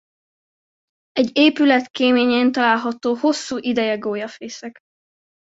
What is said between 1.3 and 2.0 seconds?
épület